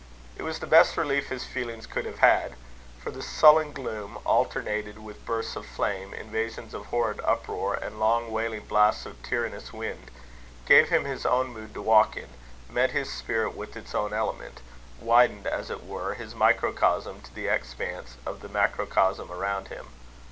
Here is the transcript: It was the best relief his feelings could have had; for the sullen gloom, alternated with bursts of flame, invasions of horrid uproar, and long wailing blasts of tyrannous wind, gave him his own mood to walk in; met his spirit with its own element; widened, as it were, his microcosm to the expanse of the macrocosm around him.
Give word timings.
It 0.35 0.41
was 0.41 0.57
the 0.57 0.65
best 0.65 0.97
relief 0.97 1.27
his 1.29 1.43
feelings 1.45 1.85
could 1.85 2.05
have 2.05 2.17
had; 2.17 2.55
for 2.99 3.11
the 3.11 3.21
sullen 3.21 3.71
gloom, 3.71 4.17
alternated 4.25 4.97
with 4.97 5.23
bursts 5.27 5.55
of 5.55 5.63
flame, 5.67 6.11
invasions 6.11 6.73
of 6.73 6.87
horrid 6.87 7.21
uproar, 7.23 7.75
and 7.75 7.99
long 7.99 8.31
wailing 8.31 8.65
blasts 8.65 9.05
of 9.05 9.21
tyrannous 9.21 9.71
wind, 9.71 10.09
gave 10.65 10.89
him 10.89 11.05
his 11.05 11.23
own 11.23 11.53
mood 11.53 11.75
to 11.75 11.83
walk 11.83 12.17
in; 12.17 12.29
met 12.67 12.89
his 12.89 13.11
spirit 13.13 13.51
with 13.55 13.77
its 13.77 13.93
own 13.93 14.11
element; 14.11 14.61
widened, 14.99 15.45
as 15.45 15.69
it 15.69 15.85
were, 15.85 16.15
his 16.15 16.33
microcosm 16.33 17.21
to 17.21 17.35
the 17.35 17.45
expanse 17.47 18.17
of 18.25 18.39
the 18.39 18.49
macrocosm 18.49 19.31
around 19.31 19.67
him. 19.67 19.89